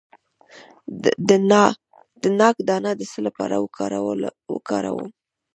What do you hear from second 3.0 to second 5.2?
څه لپاره وکاروم؟